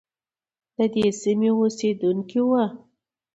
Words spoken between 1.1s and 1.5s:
سیمې